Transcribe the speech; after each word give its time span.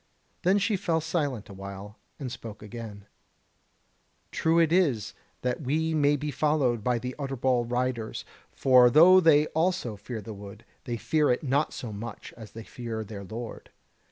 Then 0.41 0.57
she 0.57 0.77
fell 0.77 0.99
silent 0.99 1.47
a 1.47 1.53
while, 1.53 1.99
and 2.17 2.31
spoke 2.31 2.63
again: 2.63 3.05
"True 4.31 4.57
it 4.57 4.73
is 4.73 5.13
that 5.43 5.61
we 5.61 5.93
may 5.93 6.15
be 6.15 6.31
followed 6.31 6.83
by 6.83 6.97
the 6.97 7.15
Utterbol 7.19 7.65
riders; 7.69 8.25
for 8.51 8.89
though 8.89 9.19
they 9.19 9.45
also 9.49 9.95
fear 9.95 10.19
the 10.19 10.33
wood, 10.33 10.65
they 10.85 10.97
fear 10.97 11.29
it 11.29 11.43
not 11.43 11.71
so 11.71 11.93
much 11.93 12.33
as 12.35 12.53
they 12.53 12.63
fear 12.63 13.03
their 13.03 13.23
Lord. 13.23 13.69